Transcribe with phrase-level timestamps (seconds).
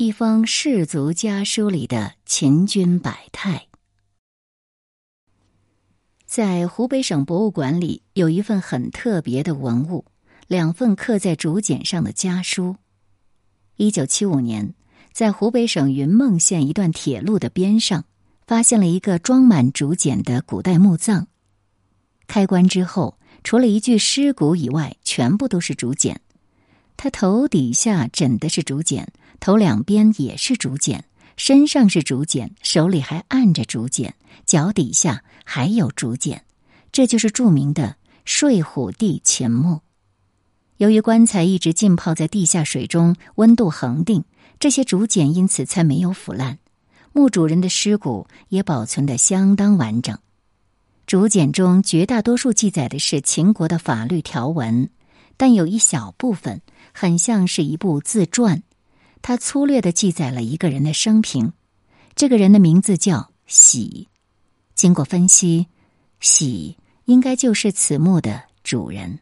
[0.00, 3.66] 一封士族家书里的秦军百态。
[6.24, 10.06] 在湖北省博物馆里有一份很特别的文物，
[10.46, 12.76] 两份刻在竹简上的家书。
[13.76, 14.72] 一九七五年，
[15.12, 18.06] 在湖北省云梦县一段铁路的边上，
[18.46, 21.28] 发现了一个装满竹简的古代墓葬。
[22.26, 26.22] 开棺之后，除了一具尸骨以外，全部都是竹简。
[26.96, 29.12] 他头底下枕的是竹简。
[29.40, 31.04] 头两边也是竹简，
[31.36, 36.44] 身上是竹简，手里还按着竹简，脚底下还有竹简，
[36.92, 39.80] 这就是著名的睡虎地秦墓。
[40.76, 44.24] 由于棺材一直浸泡在地下水中，温度恒定，
[44.58, 46.58] 这些竹简因此才没有腐烂，
[47.12, 50.18] 墓主人的尸骨也保存的相当完整。
[51.06, 54.90] 竹简中绝大多数记载的是秦国的法律条文，
[55.36, 56.60] 但有一小部分
[56.92, 58.62] 很像是一部自传。
[59.22, 61.52] 他粗略的记载了一个人的生平，
[62.16, 64.08] 这个人的名字叫喜。
[64.74, 65.66] 经过分析，
[66.20, 69.18] 喜应该就是此墓的主人。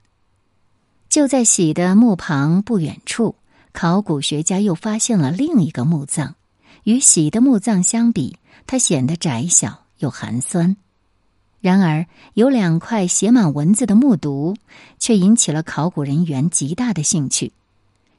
[1.09, 3.35] 就在喜的墓旁不远处，
[3.73, 6.37] 考古学家又发现了另一个墓葬。
[6.85, 10.77] 与喜的墓葬相比，它显得窄小又寒酸。
[11.61, 14.57] 然而，有两块写满文字的木牍，
[15.01, 17.53] 却引起了考古人员极大的兴趣。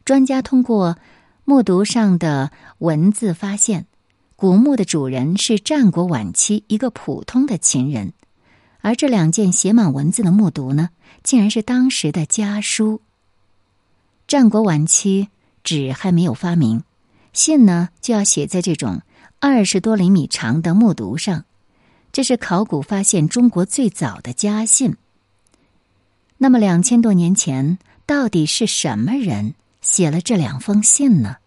[0.04, 0.98] 专家通过。
[1.50, 3.88] 木牍上的文字发现，
[4.36, 8.14] 古墓的主人是战国晚期一个普通的秦人，
[8.82, 10.92] 而这两件写满文字的木牍呢，
[11.24, 13.02] 竟然是当时的家书。
[14.28, 15.30] 战国晚期
[15.64, 16.84] 纸还没有发明，
[17.34, 19.02] 信呢就要写在这种
[19.40, 21.46] 二十多厘米长的木牍上，
[22.12, 24.98] 这是考古发现中国最早的家信。
[26.38, 29.56] 那么两千多年前，到底是什么人？
[29.90, 31.38] 写了这两封信呢。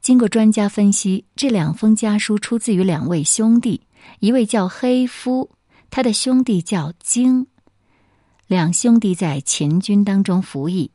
[0.00, 3.82] 经过专家分析，这两封家书出自于两位兄弟，
[4.20, 5.50] 一位叫黑夫，
[5.90, 7.46] 他的兄弟叫荆。
[8.46, 10.92] 两兄弟在秦军当中服役，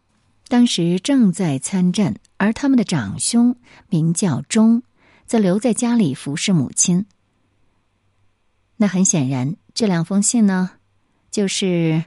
[0.47, 3.56] 当时正在参战，而他们的长兄
[3.88, 4.81] 名叫钟，
[5.28, 7.06] 则留在家里服侍母亲。
[8.78, 10.72] 那很显然，这两封信呢，
[11.30, 12.03] 就是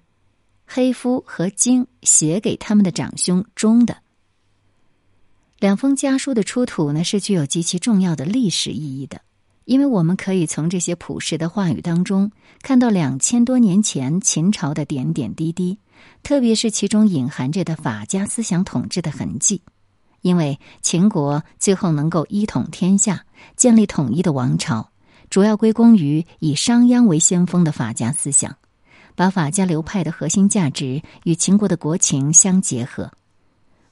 [0.67, 4.03] 黑夫和荆写给他们的长兄钟的。
[5.59, 9.21] 两封家书的出土呢，是具有极其重要的历史意义的，
[9.65, 12.31] 因为我们可以从这些朴实的话语当中
[12.63, 15.81] 看到两千多年前秦朝的点点滴滴，
[16.23, 19.61] 特别是其中隐含着的法家思想统治的痕迹。
[20.21, 23.25] 因为秦国最后能够一统天下，
[23.57, 24.91] 建立统一的王朝，
[25.29, 28.57] 主要归功于以商鞅为先锋的法家思想，
[29.17, 33.11] 把法家流派的核心价值与秦国的国情相结合。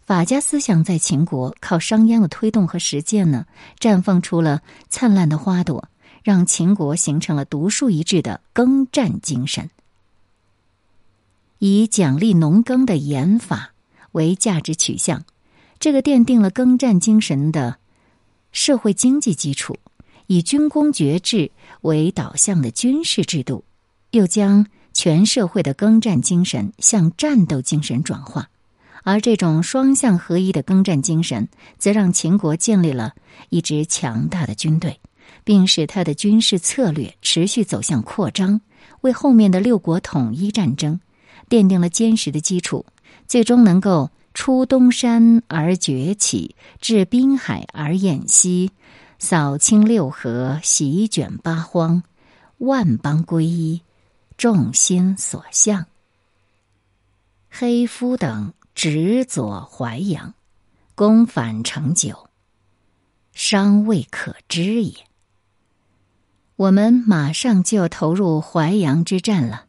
[0.07, 3.45] 法家思想在秦国靠商鞅的推动和实践呢，
[3.81, 5.89] 绽放出了灿烂的花朵，
[6.23, 9.69] 让秦国形成了独树一帜的耕战精神。
[11.59, 13.73] 以奖励农耕的严法
[14.13, 15.25] 为价值取向，
[15.81, 17.79] 这个奠定了耕战精神的
[18.53, 19.75] 社会经济基础；
[20.29, 21.51] 以军功爵制
[21.81, 23.65] 为导向的军事制度，
[24.13, 28.49] 又将全社会的耕战精神向战斗精神转化。
[29.07, 33.15] 而这种双向合一的耕战精神，则让秦国建立了
[33.51, 34.99] 一支强大的军队，
[35.45, 38.61] 并使他的军事策略持续走向扩张，
[39.03, 40.99] 为后面的六国统一战争
[41.49, 42.85] 奠定了坚实的基础。
[43.29, 48.73] 最终能够出东山而崛起，至滨海而偃息，
[49.21, 52.03] 扫清六合，席卷八荒，
[52.59, 53.81] 万邦归一，
[54.37, 55.87] 众心所向。
[57.49, 58.53] 黑夫等。
[58.77, 60.35] 直左淮阳，
[60.95, 62.29] 攻反成久，
[63.33, 64.95] 尚未可知也。
[66.57, 69.65] 我们马上就要投入淮阳之战了，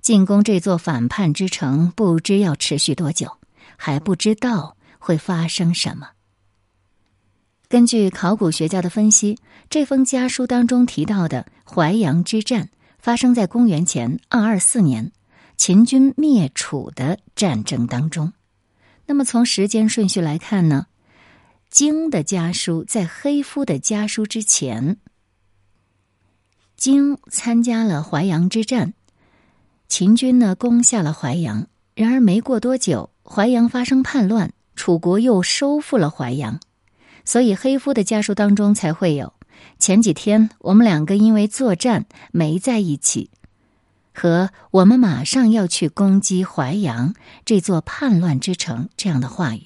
[0.00, 3.38] 进攻这座反叛之城，不知要持续多久，
[3.76, 6.10] 还不知道会发生什么。
[7.68, 9.36] 根据考古学家的分析，
[9.68, 12.70] 这封家书当中提到的淮阳之战，
[13.00, 15.10] 发生在公元前二二四年，
[15.56, 18.32] 秦军灭楚的战争当中。
[19.06, 20.86] 那么从时间顺序来看呢，
[21.70, 24.98] 荆的家书在黑夫的家书之前。
[26.76, 28.94] 荆参加了淮阳之战，
[29.88, 31.66] 秦军呢攻下了淮阳。
[31.94, 36.58] 然而没过多久，淮阳发生叛乱，楚国又收复了淮阳，
[37.24, 39.32] 所以黑夫的家书当中才会有
[39.78, 43.30] 前几天我们两个因为作战没在一起。
[44.14, 47.14] 和我们马上要去攻击淮阳
[47.44, 49.62] 这座叛乱之城这样的话语，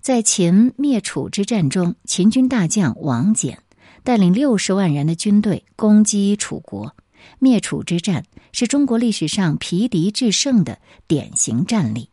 [0.00, 3.56] 在秦灭楚之战中，秦军大将王翦
[4.04, 6.94] 带领六十万人的军队攻击楚国。
[7.38, 12.10] 灭楚之战是中国历史上疲敌制胜的典型战例。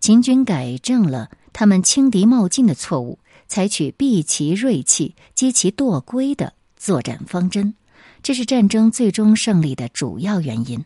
[0.00, 7.74] 秦军改正了他们轻敌冒进的错误，采取避其锐气、击其惰归的作战方针，
[8.24, 10.82] 这是战争最终胜利的主要原因。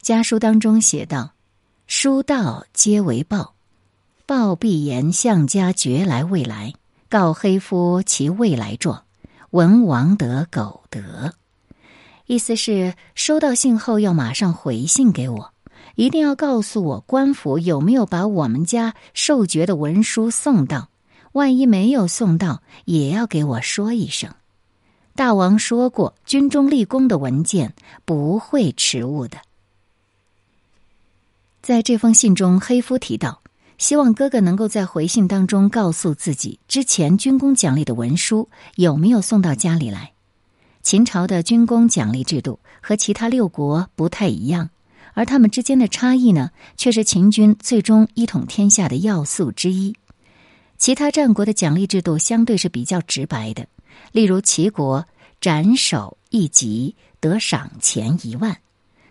[0.00, 1.32] 家书当中写道
[1.88, 3.54] ：“书到皆为报，
[4.24, 6.74] 报必言项家绝来未来，
[7.08, 9.02] 告黑夫其未来状，
[9.50, 11.34] 文王得苟得。”
[12.26, 15.52] 意思是收到信后要马上回信给我，
[15.96, 20.88] 一定要告诉我官府有没有把我们家受爵的文书送到，
[21.32, 24.32] 万一没有送到，也要给我说一声。
[25.16, 27.72] 大王说过，军中立功的文件
[28.04, 29.38] 不会迟误的。
[31.62, 33.40] 在这封信中，黑夫提到，
[33.78, 40.12] 希望哥哥能够在回信当中告诉自己，之前军功奖励的文书有没有送到家里来。
[40.82, 44.68] 秦朝的军功奖励制度和其他六国不太一样，
[45.14, 49.94] 而他们之间的差异呢，却是秦军最终一统天下的要素之一。
[50.76, 53.66] 其他战国的奖励制度相对是比较直白的，
[54.12, 55.06] 例如齐国
[55.40, 58.56] 斩首一级得赏钱一万。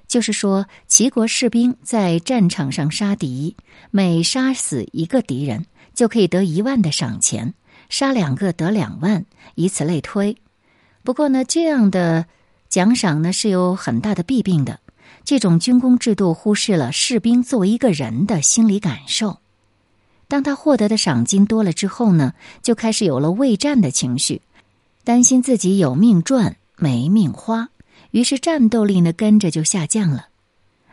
[0.08, 3.56] 就是说，齐国士兵在战场上杀敌，
[3.90, 5.66] 每杀死一个敌人
[5.96, 7.56] 就可以得一万的赏钱，
[7.90, 9.26] 杀两个得两万，
[9.56, 10.38] 以此类推。
[11.04, 12.28] 不过呢，这样的
[12.70, 14.80] 奖赏呢是有很大的弊病的。
[15.26, 19.40] 这种军功制度忽视了士兵作为一个人的心理感受。
[20.28, 24.42] 当他获得的赏金多了之后呢，就开始有了畏战的情绪，
[25.04, 27.70] 担心自己有命赚没命花。
[28.12, 30.28] 于是战斗力呢跟着就下降了，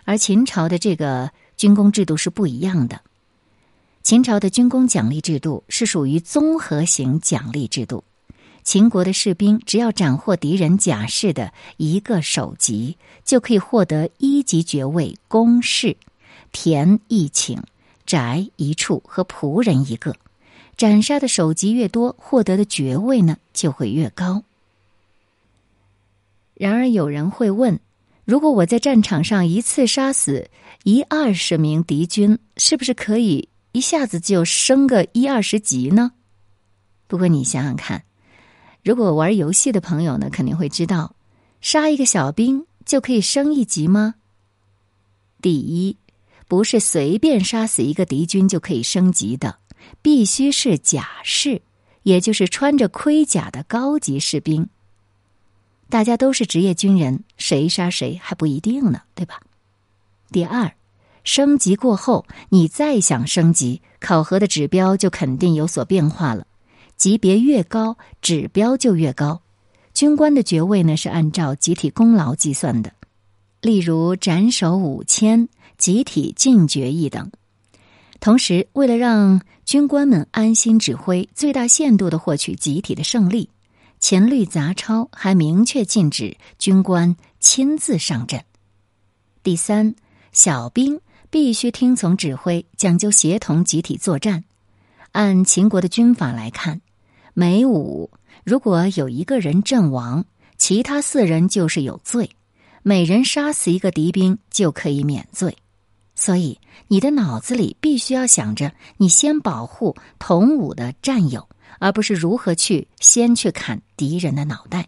[0.04, 3.00] 而秦朝的这个军功制度是不一样的。
[4.02, 8.02] 秦朝的军功奖励制度是属于综合型奖励制度，
[8.64, 15.96] 秦国的士兵只要斩获敌人甲士的一个首级，就可以获得一级爵位、公士、
[16.50, 17.58] 田一顷、
[18.06, 20.16] 宅一处和仆人一个。
[20.78, 24.42] 斩杀的首级越多，获得的爵位呢就会越高。
[26.54, 27.78] 然而，有人会问：
[28.24, 30.48] 如果我在战场上一次杀死
[30.84, 36.12] 一二十名敌军，是不是可以一下子就升个一二十级呢？
[37.06, 38.02] 不过，你想想看，
[38.82, 41.14] 如果玩游戏的朋友呢，肯定会知道，
[41.60, 44.14] 杀一个小兵就可以升一级吗？
[45.42, 45.98] 第一，
[46.48, 49.58] 不是随便杀死一个敌军就可以升级的，
[50.00, 51.60] 必须是甲士，
[52.02, 54.68] 也就是穿着盔甲的高级士兵。
[55.88, 59.40] 大家都是职业军人，谁杀谁还不一定呢，对吧？
[60.30, 60.72] 第二，
[61.24, 66.46] 升级过后，你再想升级，考核的指标就肯定有所变化了。
[66.96, 69.42] 级别越高，指标就越高。
[69.92, 72.92] 军官的爵位呢是按照集体功劳计算的，
[73.60, 77.32] 例如斩首五千、集体进爵一等。
[78.20, 83.48] 同时，为了让军官们安心指挥，最大限度的获取集体的胜利。
[83.98, 88.44] 秦律杂抄还明确禁止军官亲自上阵。
[89.42, 89.94] 第三，
[90.32, 91.00] 小兵
[91.30, 94.44] 必须听从指挥，讲究协同集体作战。
[95.12, 96.82] 按秦国的军法来看，
[97.32, 98.10] 每五
[98.44, 100.26] 如果有一个人阵亡，
[100.58, 102.26] 其他四人就是有罪；
[102.82, 105.56] 每人杀死一个敌兵就可以免罪。
[106.20, 111.48] 所以，你的脑子里必须要想着，你先保护同伍的战友。
[111.78, 114.86] 而不是如何去先去砍敌人的脑袋。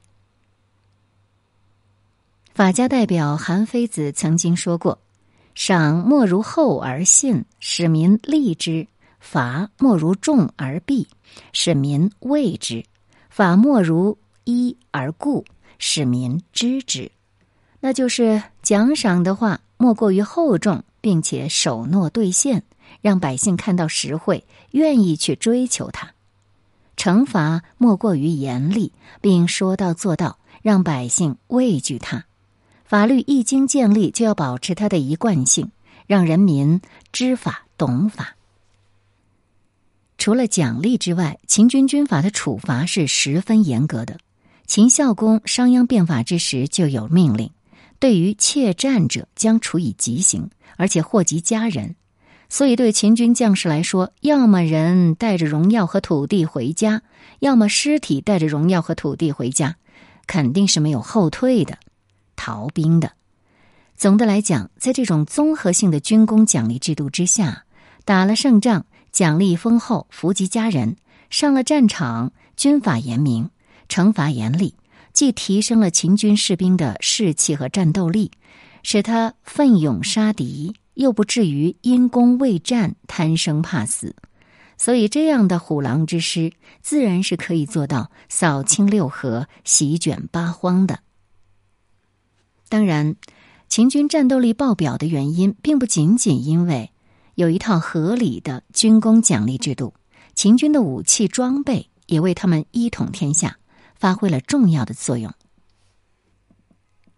[2.53, 4.99] 法家代表韩非子曾经说过
[5.57, 8.87] ：“赏莫如厚而信，使民利之；
[9.21, 11.09] 罚莫如重而弊，
[11.55, 12.85] 使民畏之；
[13.31, 15.43] 法莫如一而固，
[15.79, 17.11] 使民知之。”
[17.81, 22.63] 那就是奖赏的话，莫过于厚重，并且守诺兑现，
[23.03, 26.15] 让百姓看到实惠，愿意去追求它。
[26.97, 32.25] 惩罚莫过于严厉，并说到做到，让百姓畏惧他。
[32.85, 35.73] 法律一经建立，就要保持它的一贯性，
[36.07, 36.81] 让人民
[37.11, 38.37] 知法懂法。
[40.19, 44.19] 除了奖励之外，秦军军法的处罚是十分严格的。
[44.67, 47.51] 秦孝公商鞅变法之时就有命令，
[48.03, 51.95] 对于怯战者将处以极刑，而且祸及家人。
[52.49, 57.03] 所以，对秦军将士来说，要么人带着荣耀和土地回家，
[57.39, 59.77] 要么尸体带着荣耀和土地回家，
[60.27, 61.79] 肯定是没有后退的、
[62.35, 63.13] 逃兵的。
[63.97, 67.63] 总的来讲，在这种综合性的军功奖励制度之下，
[68.05, 70.97] 打了胜仗，奖励丰厚，福及家人。
[71.31, 73.49] 上了战场，军法严明，
[73.89, 74.75] 惩罚严厉，
[75.13, 78.31] 既提升了秦军士兵的士气和战斗力，
[78.83, 84.17] 使他奋勇杀敌，又不至于因功未战贪生怕死。
[84.79, 91.01] 所以，这样的虎狼之师，自然是可以做到扫清六合、席卷八荒的。
[92.69, 93.15] 当然，
[93.69, 96.91] 秦军战斗力爆表的原因，并不仅仅因为
[97.37, 99.95] 有一套合理的军功奖励制度，
[100.35, 103.59] 秦军的武器装备也为他们一统天下
[104.03, 105.33] 发挥了重要的作用。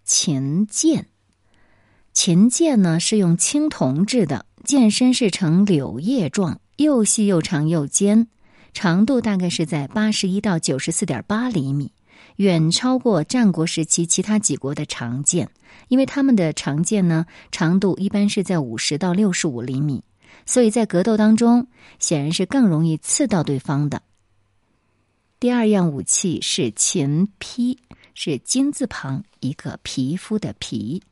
[0.04, 1.06] 秦剑，
[2.12, 6.60] 秦剑呢是用青铜制的，剑身是呈柳叶状。
[6.76, 8.28] 又细又长又尖，
[8.74, 11.90] 长度大概是在八十一到九十四点八厘米，
[12.36, 15.48] 远超过战国时期其他几国的长剑。
[15.88, 20.04] 因为他们的长剑呢，长度一般是在五十到六十五厘米，
[20.44, 21.66] 所以在格斗当中
[21.98, 24.02] 显然是更容易刺到对方的。
[25.44, 27.76] 第二样武器是秦披，
[28.14, 31.02] 是金字旁一个皮肤的皮。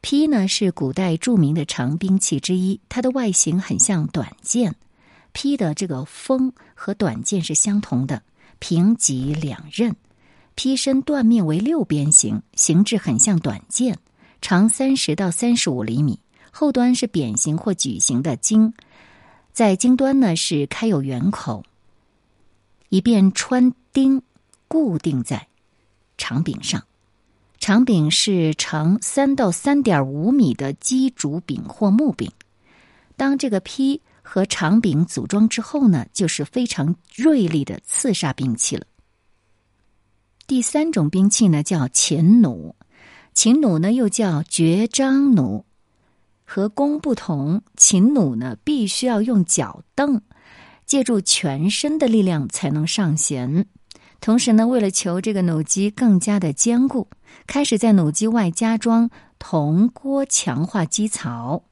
[0.00, 4.74] 劈呢是古代著名的长兵器之一，它的外形很像短剑。
[5.32, 8.22] 劈的这个锋和短剑是相同的，
[8.60, 9.94] 平脊两刃。
[10.54, 13.98] 劈身断面为六边形，形制很像短剑，
[14.40, 16.18] 长三十到三十五厘米，
[16.50, 18.72] 后端是扁形或矩形的茎，
[19.52, 21.62] 在茎端呢是开有圆口，
[22.90, 24.20] 以便穿钉
[24.68, 25.48] 固定在
[26.18, 26.84] 长柄上。
[27.58, 32.30] 长柄是长三到三点五米的鸡竹柄或木柄。
[33.16, 38.86] 当这个坯和长柄组装之后呢，就是非常锐利的刺杀兵器了。
[40.46, 42.74] 第三种兵器呢叫秦弩，
[43.34, 45.64] 秦弩呢又叫绝章弩。
[46.44, 50.20] 和弓不同，秦弩呢必须要用脚蹬，
[50.90, 53.64] 借助全身的力量才能上弦。
[54.20, 57.06] 同时呢，为了求这个弩机更加的坚固，
[57.46, 61.62] 开始在弩机外加装铜锅，强化机槽。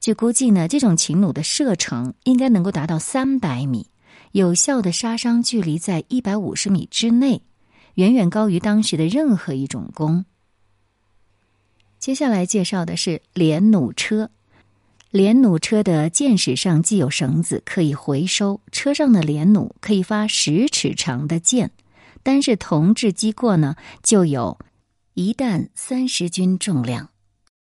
[0.00, 3.86] 据估计呢，这种秦弩的射程应该能够达到三百米，
[4.32, 7.42] 有效的杀伤距离在一百五十米之内，
[7.94, 10.24] 远远高于当时的任何一种弓。
[12.00, 14.30] 接下来介绍的是连弩车。
[15.12, 18.62] 连弩车的箭矢上系有绳子，可以回收。
[18.72, 21.70] 车上的连弩可以发十尺长的箭，
[22.22, 24.58] 单是铜制击过呢，就有
[25.12, 27.10] 一弹三十斤重量，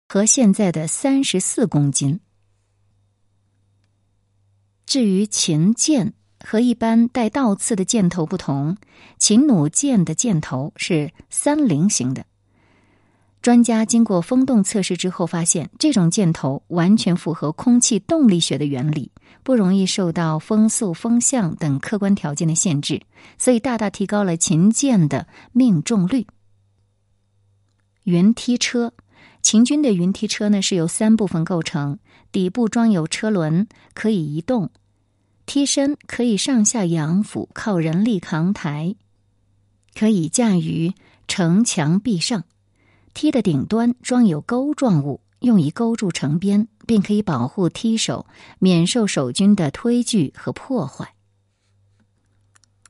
[0.10, 2.20] 和现在的三十四公斤。
[4.86, 6.14] 至于秦箭
[6.44, 8.76] 和一般带倒刺的箭头不同，
[9.18, 12.26] 秦弩箭的箭头是三棱形的。
[13.42, 23.02] 专家经过风洞测试之后发现，这种箭头完全符合空气动力学的原理，不容易受到风速、风向等客观条件的限制，
[23.38, 26.28] 所以大大提高了秦箭的命中率。
[28.04, 28.94] 云梯车，
[29.42, 32.00] 秦军的云梯车呢是由三部分构成：
[32.34, 34.68] 底部装有车轮，可以移动；
[35.46, 38.96] 梯身可以上下仰俯，靠人力扛抬，
[39.94, 40.94] 可以架于
[41.30, 42.44] 城墙壁上。
[43.18, 48.28] 梯的顶端装有钩状物，用以勾住城边，并可以保护梯手
[48.60, 51.16] 免受守军的推拒和破坏。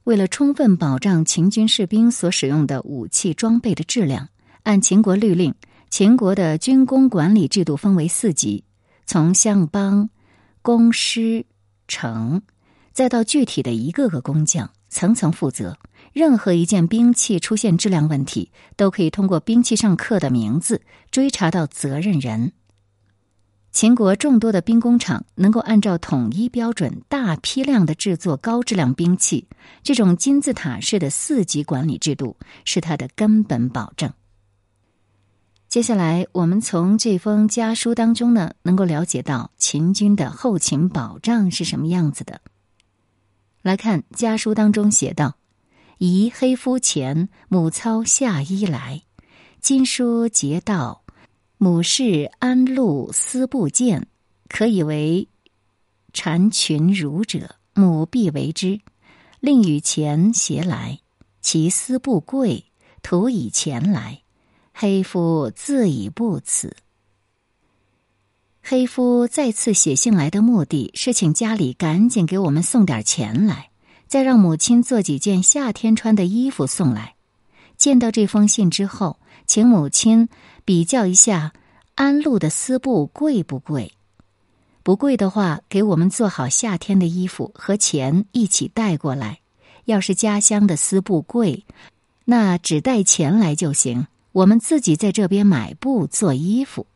[0.03, 4.27] 为了充分保障秦军士兵所使用的武器装备的质量，
[4.63, 5.55] 按秦国律令，
[5.89, 8.65] 秦国的军工管理制度分为四级，
[9.05, 10.10] 从相邦、
[10.62, 11.46] 工师、
[11.88, 12.41] 城，
[12.91, 15.77] 再到具体的一个个工匠，层层负责。
[16.17, 20.81] 任何一件兵器出现质量问题，都可以通过兵器上刻的名字
[21.12, 22.53] 追查到责任人。
[23.71, 29.47] 秦国众多的兵工厂能够按照统一标准大批量的制作高质量兵器，
[29.83, 34.12] 这种金字塔式的四级管理制度是它的根本保证。
[35.69, 42.41] 接下来，我们从这封家书当中呢，能够了解到秦军的后勤保障是什么样子的。
[43.62, 45.37] 来看家书当中写道。
[46.00, 49.01] 宜黑夫前，母操下衣来。
[49.60, 51.04] 今书节道，
[51.58, 54.08] 母氏安禄丝布见，
[54.48, 55.27] 可以为
[56.13, 58.80] 缠群儒者，母必为之。
[59.39, 61.00] 令与钱携来，
[61.42, 62.66] 其丝不贵，
[63.01, 64.22] 徒以钱来。
[64.74, 66.77] 黑夫自以不辞。
[68.62, 73.72] 黑夫再次写信来的目的是，请家里赶紧给我们送点钱来。
[74.07, 77.15] 再让母亲做几件夏天穿的衣服送来。
[77.77, 80.29] 见到这封信之后，请母亲
[80.65, 81.53] 比较一下
[81.95, 83.93] 安陆的丝布贵不贵。
[84.81, 89.39] 不贵的话，给我们做好夏天的衣服和钱一起带过来。
[89.85, 91.65] 要是家乡的丝布贵，
[92.25, 94.07] 那只带钱来就行。
[94.31, 96.87] 我们自己在这边买布做衣服。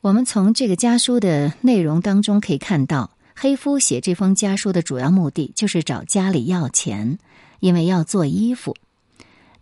[0.00, 3.10] 我们从这个家书的内容当中可以看到，
[3.42, 7.18] 黑夫写这封家书的主要目的就是找家里要钱，
[7.60, 8.76] 因为要做衣服。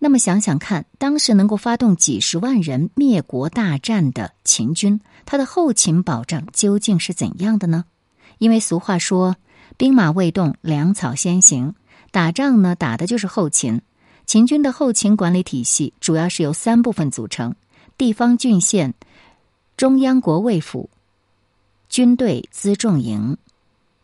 [0.00, 7.84] 那么想想看，当时能够发动几十万人灭国大战的秦军，他的后勤保障究竟是怎样的呢？
[8.38, 9.36] 因为俗话说
[9.78, 11.76] “兵马未动，粮草先行”，
[12.10, 13.80] 打仗呢打的就是后勤。
[14.26, 17.54] 秦军的后勤管理体系主要是由三部分组成：
[17.96, 18.94] 地方郡县、
[19.76, 20.90] 中央国卫府、
[21.88, 23.36] 军队辎重营。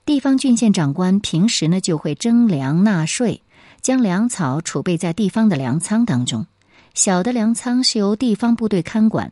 [0.06, 3.40] 地方郡县长官平时呢就会征粮纳税。
[3.80, 6.46] 将粮草储备在地方的粮仓当中，
[6.94, 9.30] 小的粮仓是由地方部队看管，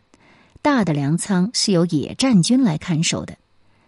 [0.60, 3.38] 大的粮仓是由野战军来看守的。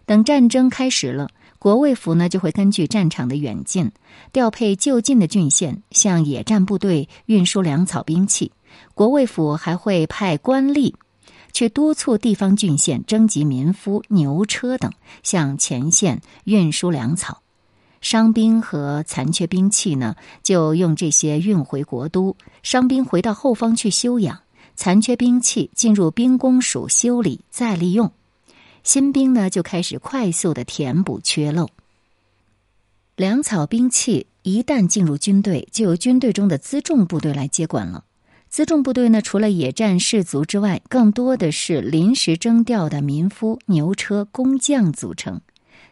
[0.06, 3.92] 等战争开始了，国卫府呢就会根据战场的远近，
[4.32, 8.50] 调配就近的郡县向野战部队运输粮草兵器。
[8.94, 10.94] 国卫府还会派官吏
[11.54, 14.92] 却督促地方郡县征集民夫、牛车等，
[15.22, 17.40] 向前线运输粮草。
[18.02, 22.36] 伤兵和残缺兵器呢，就用这些运回国都。
[22.62, 24.40] 伤兵回到后方去休养，
[24.74, 28.12] 残缺兵器进入兵工署修理再利用。
[28.82, 31.70] 新兵呢，就开始快速的填补缺漏。
[33.16, 38.04] 粮草兵器一旦进入军队，就由军队中的辎重部队来接管了。
[38.54, 45.40] 辎重部队呢，除了野战士卒之外，更多的是临时征调的民夫、牛车、工匠组成。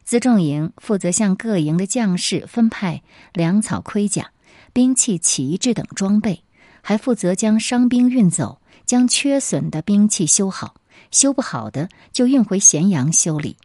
[0.06, 3.02] 辎重营负责向各营的将士分派
[3.32, 4.30] 粮草、盔甲、
[4.72, 6.44] 兵器、旗帜等装备，
[6.82, 10.76] 还负责将伤兵运走，将缺损的兵器修好，
[11.10, 13.56] 修不好的就运回咸阳修理。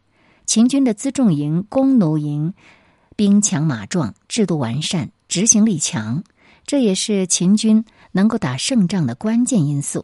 [0.47, 2.55] 秦军的辎重营、弓弩营
[3.15, 6.23] 兵强马壮，制度完善，执行力强，
[6.65, 7.85] 这也是秦军
[8.17, 10.03] 能够打胜仗的关键因素。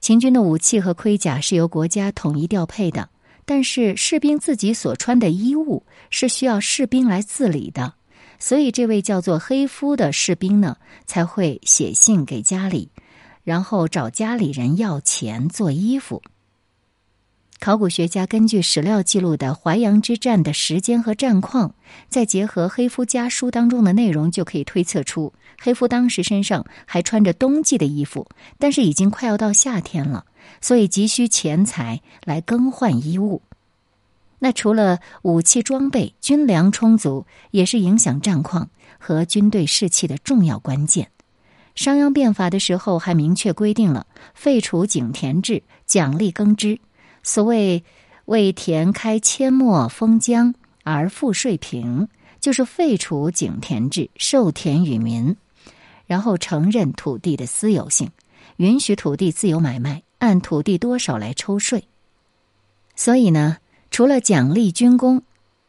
[0.00, 3.08] 秦军的武器和盔甲是由国家统一调配的。
[3.48, 7.94] 但是士兵自己所穿的衣物是需要士兵来自理的，
[8.40, 12.90] 所以这位叫做黑夫的士兵呢，才会写信给家里，
[13.44, 16.22] 然后找家里人要钱做衣服。
[17.58, 21.74] 考古学家根据史料记录的淮阳之战的时间和战况，
[22.08, 30.26] 再结合黑夫家书当中的内容，就可以推测出黑夫当时身上还穿着冬季的衣服，但是已经快要到夏天了。
[30.60, 33.42] 所以急需钱财来更换衣物。
[34.38, 41.08] 那除了武器装备、军粮充足，也是影响战况和军队士气的重要关键。
[41.74, 46.78] 商鞅变法的时候还明确规定了废除井田制，奖励耕织。
[47.26, 47.82] 所谓
[48.26, 52.06] 为田开阡陌封疆而赋税平，
[52.40, 55.34] 就是废除井田制，授田与民，
[56.06, 58.10] 然后承认土地的私有性，
[58.58, 60.04] 允许土地自由买卖。
[60.18, 61.84] 按土地多少来抽税，
[62.94, 63.58] 所以呢，
[63.90, 65.22] 除了奖励军功，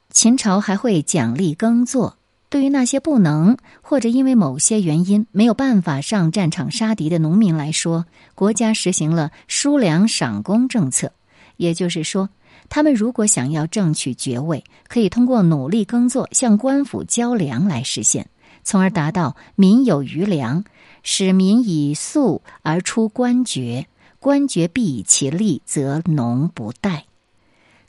[0.09, 2.17] 秦朝还会奖励耕作。
[2.49, 11.11] 对于那些不能或者因为某些原因没有办法上战场杀敌的农民来说，国家实行了输粮赏功政策。
[11.57, 12.29] 也就是说，
[12.69, 18.29] 他们如果想要争取爵位，可以通过努力耕作向官府交粮来实现，
[18.63, 20.63] 从而达到民有余粮，
[21.03, 23.87] 使民以粟而出官爵。
[24.19, 27.01] 官爵必以其利，则农不怠。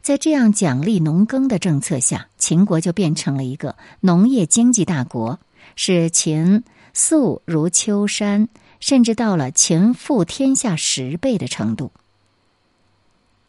[0.02, 5.40] 在这样奖励农耕的政策下，秦国就变成了一个农业经济大国，
[5.74, 11.92] 使秦粟如秋山，甚至到了秦富天下十倍的程度。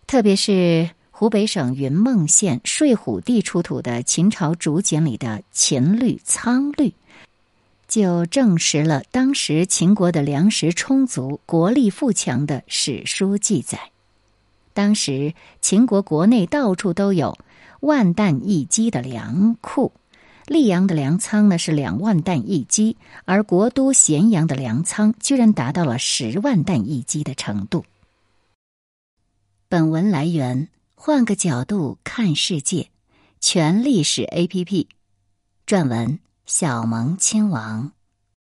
[0.09, 6.87] 特别是湖北省云梦县睡虎地出土的秦朝竹简里的《秦律》《苍律》。
[7.87, 13.77] 就证实了当时秦国的粮食充足、国力富强的史书记载。
[14.73, 17.37] 当时秦国国内到处都有
[17.79, 19.91] 万担一积的粮库，
[20.47, 27.85] 溧阳的粮仓呢是两万担一积，而国都咸阳的粮仓居然达到了十万担一积的程度。
[29.71, 32.89] 本文来源：换个角度看世界，
[33.39, 34.89] 全历史 A P P，
[35.67, 36.17] 撰文。
[36.47, 37.91] 小萌亲王。